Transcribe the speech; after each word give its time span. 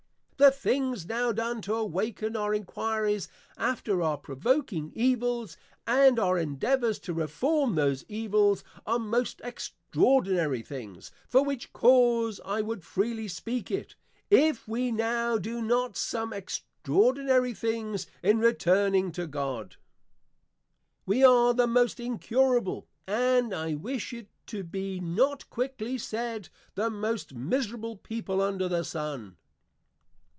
The 0.37 0.49
things 0.49 1.05
now 1.05 1.31
done 1.31 1.61
to 1.61 1.75
awaken 1.75 2.35
our 2.35 2.51
Enquiries 2.51 3.29
after 3.57 4.01
our 4.01 4.17
provoking 4.17 4.91
Evils, 4.95 5.55
and 5.85 6.17
our 6.17 6.35
endeavours 6.35 6.97
to 7.01 7.13
Reform 7.13 7.75
those 7.75 8.03
Evils, 8.07 8.63
are 8.87 8.97
most 8.97 9.39
extraordinary 9.43 10.63
things; 10.63 11.11
for 11.29 11.43
which 11.43 11.71
cause 11.73 12.41
I 12.43 12.63
would 12.63 12.83
freely 12.83 13.27
speak 13.27 13.69
it, 13.69 13.93
if 14.31 14.67
we 14.67 14.91
now 14.91 15.37
do 15.37 15.61
not 15.61 15.95
some 15.95 16.33
extraordinary 16.33 17.53
things 17.53 18.07
in 18.23 18.39
returning 18.39 19.11
to 19.11 19.27
God; 19.27 19.75
we 21.05 21.23
are 21.23 21.53
the 21.53 21.67
most 21.67 21.99
incurable, 21.99 22.87
and 23.05 23.53
I 23.53 23.75
wish 23.75 24.11
it 24.11 24.27
be 24.71 24.99
not 24.99 25.47
quickly 25.51 25.99
said, 25.99 26.49
the 26.73 26.89
most 26.89 27.35
miserable 27.35 27.95
People 27.95 28.41
under 28.41 28.67
the 28.67 28.83
Sun. 28.83 29.37